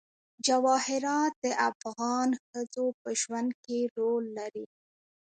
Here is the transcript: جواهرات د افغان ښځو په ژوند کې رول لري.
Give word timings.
جواهرات 0.47 1.33
د 1.43 1.45
افغان 1.69 2.29
ښځو 2.45 2.85
په 3.01 3.09
ژوند 3.21 3.49
کې 3.63 3.77
رول 3.95 4.23
لري. 4.37 4.65